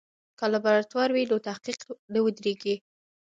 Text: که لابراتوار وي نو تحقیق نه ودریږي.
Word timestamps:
که 0.37 0.45
لابراتوار 0.51 1.09
وي 1.11 1.23
نو 1.31 1.37
تحقیق 1.47 1.79
نه 2.13 2.19
ودریږي. 2.23 2.75